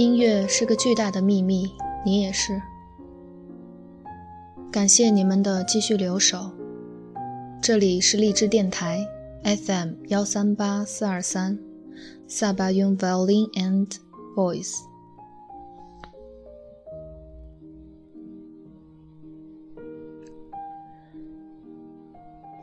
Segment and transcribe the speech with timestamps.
[0.00, 1.70] 音乐是个巨大的秘密，
[2.06, 2.58] 你也是。
[4.72, 6.50] 感谢你们的继续留守。
[7.60, 9.06] 这里是荔枝电台
[9.44, 11.58] FM 幺三八四二三，
[12.26, 13.90] 萨巴雍 Violin and
[14.34, 14.78] Voice。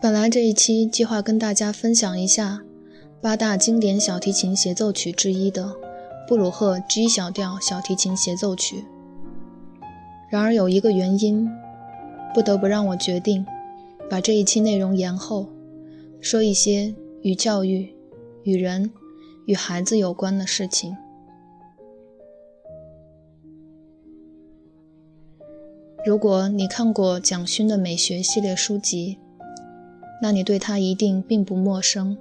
[0.00, 2.62] 本来这一期计划跟大家分享一下
[3.20, 5.76] 八大经典小提琴协奏曲之一的
[6.28, 8.84] 布鲁赫 G 小调小提琴协奏曲，
[10.28, 11.48] 然而有一个原因。
[12.34, 13.46] 不得不让我决定，
[14.10, 15.48] 把这一期内容延后，
[16.20, 17.94] 说一些与教育、
[18.42, 18.92] 与人、
[19.46, 20.94] 与孩子有关的事情。
[26.04, 29.18] 如果你看过蒋勋的美学系列书籍，
[30.20, 32.18] 那你对他一定并不陌生。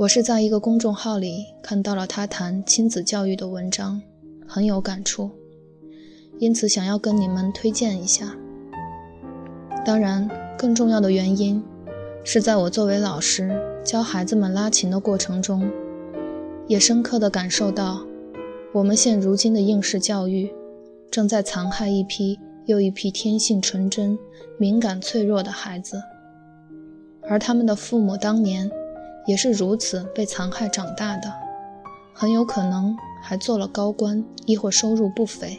[0.00, 4.00] 我是在一个公众号里看到了他谈亲子教育的文章，
[4.48, 5.30] 很有感触，
[6.38, 8.34] 因此想要跟你们推荐一下。
[9.84, 10.26] 当然，
[10.56, 11.62] 更重要的原因
[12.24, 15.70] 是在我作为老师教孩子们拉琴的过程中，
[16.66, 18.00] 也深刻地感受到，
[18.72, 20.50] 我们现如今的应试教育
[21.10, 24.18] 正在残害一批又一批天性纯真、
[24.56, 26.02] 敏感脆弱的孩子，
[27.28, 28.70] 而他们的父母当年
[29.26, 31.32] 也是如此被残害长大的，
[32.12, 35.58] 很有可能还做了高官，亦或收入不菲，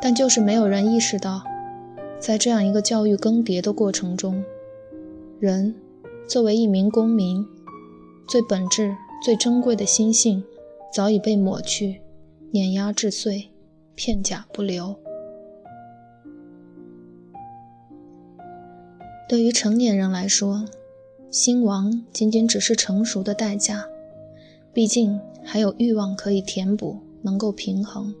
[0.00, 1.42] 但就是没有人意识到。
[2.18, 4.44] 在这样一个教育更迭的过程中，
[5.38, 5.74] 人
[6.28, 7.46] 作为一名公民，
[8.28, 10.44] 最本质、最珍贵的心性
[10.92, 12.02] 早已被抹去、
[12.50, 13.50] 碾压至碎、
[13.94, 14.94] 片甲不留。
[19.26, 20.66] 对于成年人来说，
[21.30, 23.84] 心亡仅仅只是成熟的代价，
[24.72, 28.12] 毕竟还有欲望可以填补，能够平衡。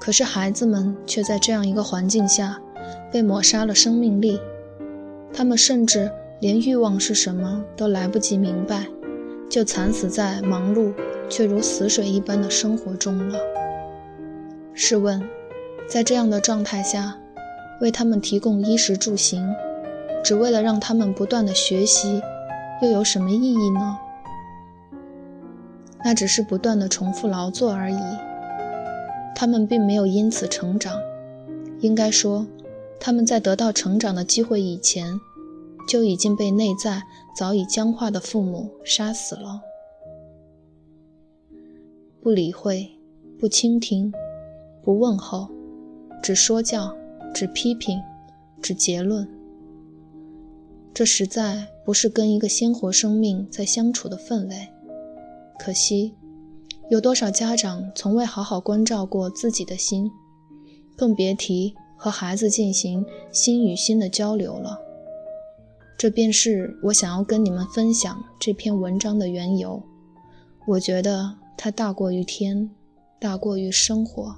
[0.00, 2.58] 可是孩子们却在这样一个环境下，
[3.12, 4.40] 被抹杀了生命力。
[5.30, 6.10] 他们甚至
[6.40, 8.86] 连欲望是什么都来不及明白，
[9.50, 10.94] 就惨死在忙碌
[11.28, 13.38] 却如死水一般的生活中了。
[14.72, 15.22] 试问，
[15.86, 17.18] 在这样的状态下，
[17.82, 19.46] 为他们提供衣食住行，
[20.26, 22.20] 只为了让他们不断的学习，
[22.82, 23.96] 又有什么意义呢？
[26.04, 28.00] 那只是不断的重复劳作而已。
[29.36, 31.00] 他们并没有因此成长，
[31.78, 32.44] 应该说，
[32.98, 35.06] 他们在得到成长的机会以前，
[35.88, 37.04] 就已经被内在
[37.36, 39.60] 早已僵化的父母杀死了。
[42.20, 42.90] 不理会，
[43.38, 44.12] 不倾听，
[44.82, 45.48] 不问候，
[46.20, 46.92] 只说教，
[47.32, 48.00] 只批评，
[48.60, 49.35] 只结论。
[50.96, 54.68] 这实在不是跟一个鲜活生命在相处的氛围。
[55.58, 56.14] 可惜。
[56.88, 60.08] 有多少家长从未好好关照过自己的心，
[60.96, 64.78] 更别提和孩子进行心与心的交流了。
[65.98, 69.82] 这便是我想要跟你们分享这篇文章的缘由。
[70.66, 72.70] 我觉得它大过于天，
[73.18, 74.36] 大过于生活。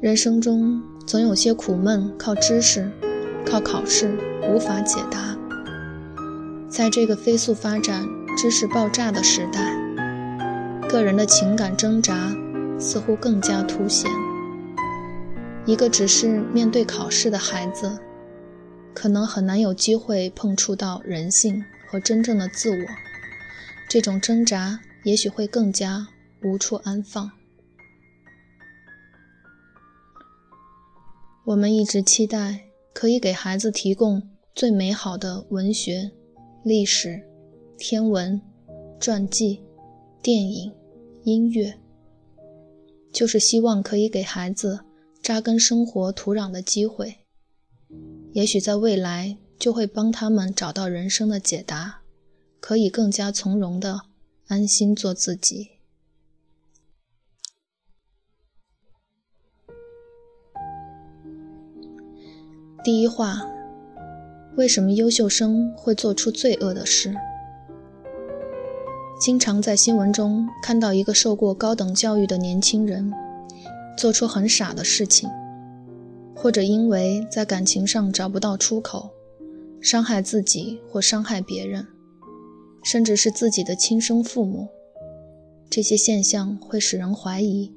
[0.00, 2.88] 人生中总有些苦闷，靠知识。
[3.44, 4.14] 靠考试
[4.48, 5.36] 无法解答。
[6.68, 8.06] 在这个飞速发展、
[8.36, 9.74] 知识爆炸的时代，
[10.88, 12.30] 个人的情感挣扎
[12.78, 14.10] 似乎更加凸显。
[15.64, 17.98] 一个只是面对考试的孩子，
[18.92, 22.86] 可能很难有机会碰触到人性和真正的自我。
[23.88, 26.06] 这种挣扎也许会更加
[26.42, 27.37] 无处安放。
[31.48, 32.64] 我们一直期待。
[32.92, 34.20] 可以给孩子提供
[34.56, 36.10] 最美好的文学、
[36.64, 37.22] 历史、
[37.78, 38.40] 天文、
[38.98, 39.62] 传记、
[40.20, 40.72] 电影、
[41.22, 41.78] 音乐，
[43.12, 44.80] 就是希望可以给孩子
[45.22, 47.18] 扎根生活土壤的机会。
[48.32, 52.00] 也许在未来就会帮他们找到人生的解答，
[52.58, 54.00] 可以更加从容的
[54.48, 55.77] 安心做自己。
[62.84, 63.44] 第一话：
[64.56, 67.12] 为什么优秀生会做出罪恶的事？
[69.20, 73.12] 经常在新闻中看到一个受过高等教育的年轻人
[73.96, 75.28] 做出很傻的事情，
[76.36, 79.10] 或者因为在感情上找不到出口，
[79.80, 81.84] 伤害自己或伤害别人，
[82.84, 84.68] 甚至是自己的亲生父母。
[85.68, 87.72] 这些现象会使人怀疑，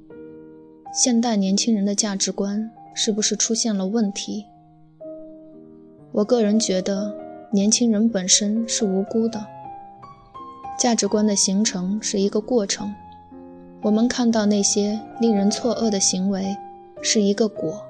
[0.94, 4.46] 现代年轻人的价值观是不是出现了问题？
[6.12, 7.14] 我个人觉得，
[7.50, 9.42] 年轻人本身是无辜的。
[10.78, 12.92] 价值观的形成是一个过程，
[13.80, 16.54] 我们看到那些令人错愕的行为
[17.00, 17.82] 是一个果，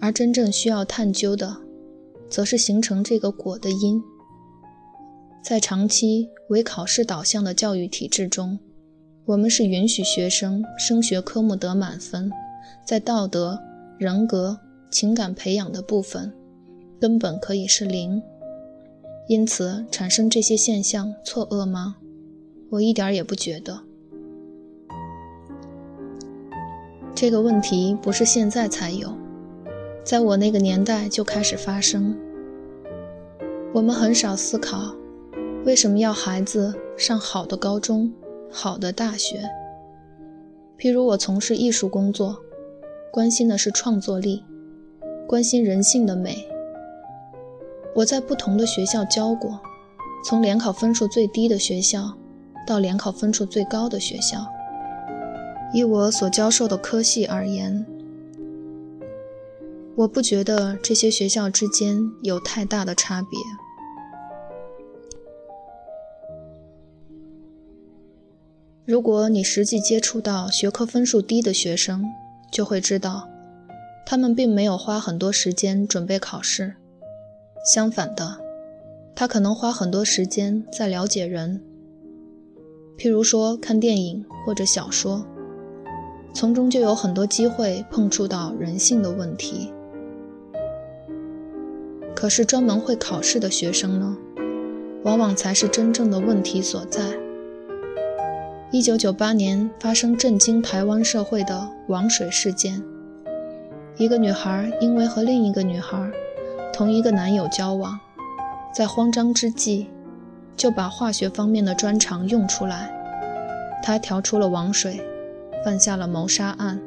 [0.00, 1.56] 而真正需要探究的，
[2.30, 4.00] 则是形成这个果的因。
[5.42, 8.60] 在长期为考试导向的教育体制中，
[9.24, 12.30] 我们是允许学生升学科目得满分，
[12.84, 13.58] 在道德、
[13.98, 16.32] 人格、情感培养的部分。
[17.00, 18.22] 根本可以是零，
[19.28, 21.96] 因此产生这些现象错愕吗？
[22.70, 23.80] 我一点也不觉得。
[27.14, 29.12] 这个问题不是现在才有，
[30.04, 32.16] 在我那个年代就开始发生。
[33.72, 34.94] 我们很少思考，
[35.64, 38.12] 为什么要孩子上好的高中、
[38.50, 39.42] 好的大学。
[40.78, 42.36] 譬如我从事艺术工作，
[43.12, 44.44] 关心的是创作力，
[45.26, 46.46] 关心人性的美。
[47.98, 49.60] 我在不同的学校教过，
[50.24, 52.16] 从联考分数最低的学校
[52.64, 54.46] 到联考分数最高的学校。
[55.74, 57.84] 以我所教授的科系而言，
[59.96, 63.36] 我不觉得这些学校之间有太大的差别。
[68.86, 72.04] 如果你实际接触到学科分数低的学生，
[72.52, 73.28] 就会知道，
[74.06, 76.76] 他们并没有花很多时间准备考试。
[77.68, 78.38] 相反的，
[79.14, 81.60] 他可能花很多时间在了解人，
[82.96, 85.22] 譬如说看电影或者小说，
[86.32, 89.70] 从中就有很多机会碰触到人性的问题。
[92.16, 94.16] 可是专门会考试的学生呢，
[95.04, 97.02] 往往才是真正的问题所在。
[98.70, 102.82] 一九九八年发生震惊台湾社会的王水事件，
[103.98, 106.10] 一个女孩因为和另一个女孩。
[106.78, 107.98] 同一个男友交往，
[108.72, 109.88] 在慌张之际，
[110.56, 112.88] 就把化学方面的专长用出来。
[113.82, 115.00] 他调出了王水，
[115.64, 116.80] 犯下了谋杀案。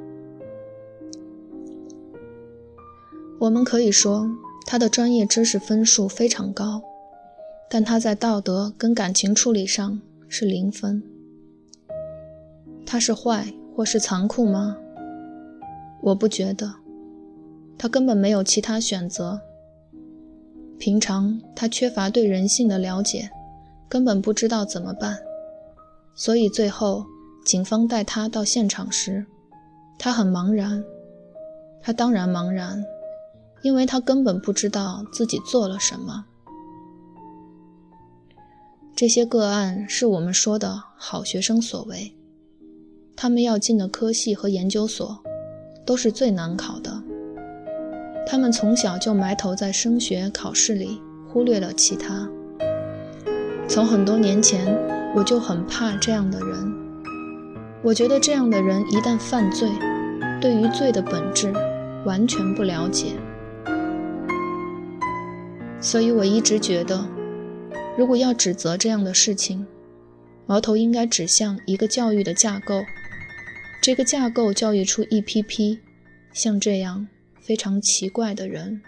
[3.38, 4.29] 我们可以说
[4.65, 6.81] 他的专业知识分数非常高，
[7.69, 9.99] 但他在道德跟感情处理上
[10.29, 11.03] 是零分。
[12.85, 14.77] 他是坏或是残酷吗？
[16.01, 16.75] 我不觉得，
[17.77, 19.41] 他根本没有其他选择。
[20.81, 23.29] 平常他缺乏对人性的了解，
[23.87, 25.15] 根本不知道怎么办，
[26.15, 27.05] 所以最后
[27.45, 29.23] 警方带他到现场时，
[29.99, 30.83] 他很茫然。
[31.83, 32.83] 他当然茫然，
[33.61, 36.25] 因为他根本不知道自己做了什么。
[38.95, 42.11] 这些个案是我们说的好学生所为，
[43.15, 45.23] 他们要进的科系和研究所，
[45.85, 47.03] 都是最难考的。
[48.25, 52.27] 他们从小就埋头在升学考试里，忽略了其他。
[53.67, 54.65] 从很多年前，
[55.15, 56.73] 我就很怕这样的人。
[57.83, 59.69] 我觉得这样的人一旦犯罪，
[60.39, 61.51] 对于罪的本质
[62.05, 63.13] 完全不了解。
[65.79, 67.03] 所以我一直觉得，
[67.97, 69.65] 如果要指责这样的事情，
[70.45, 72.81] 矛头应该指向一个教育的架构。
[73.81, 75.79] 这个架构教育出一批批
[76.33, 77.07] 像这样。
[77.51, 78.81] 非常奇怪的人。